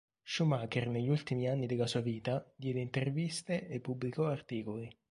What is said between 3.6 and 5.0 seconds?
e pubblicò articoli.